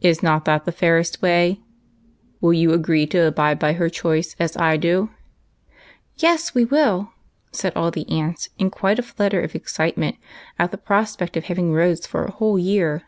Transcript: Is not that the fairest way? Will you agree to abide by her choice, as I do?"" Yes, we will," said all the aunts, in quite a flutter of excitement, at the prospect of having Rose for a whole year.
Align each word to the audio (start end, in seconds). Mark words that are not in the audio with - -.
Is 0.00 0.22
not 0.22 0.46
that 0.46 0.64
the 0.64 0.72
fairest 0.72 1.20
way? 1.20 1.60
Will 2.40 2.54
you 2.54 2.72
agree 2.72 3.04
to 3.08 3.26
abide 3.26 3.58
by 3.58 3.74
her 3.74 3.90
choice, 3.90 4.34
as 4.40 4.56
I 4.56 4.78
do?"" 4.78 5.10
Yes, 6.16 6.54
we 6.54 6.64
will," 6.64 7.12
said 7.52 7.74
all 7.76 7.90
the 7.90 8.08
aunts, 8.08 8.48
in 8.58 8.70
quite 8.70 8.98
a 8.98 9.02
flutter 9.02 9.42
of 9.42 9.54
excitement, 9.54 10.16
at 10.58 10.70
the 10.70 10.78
prospect 10.78 11.36
of 11.36 11.44
having 11.44 11.74
Rose 11.74 12.06
for 12.06 12.24
a 12.24 12.30
whole 12.30 12.58
year. 12.58 13.02